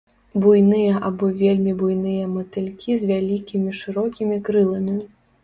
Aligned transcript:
Буйныя 0.43 0.93
або 1.09 1.29
вельмі 1.41 1.73
буйныя 1.81 2.31
матылькі 2.37 2.97
з 3.03 3.11
вялікімі 3.11 3.77
шырокімі 3.83 4.43
крыламі. 4.51 4.99